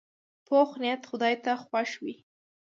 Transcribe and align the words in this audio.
پوخ 0.47 0.69
نیت 0.81 1.01
خدای 1.09 1.35
ته 1.43 1.51
خوښ 1.65 1.91
وي 2.03 2.15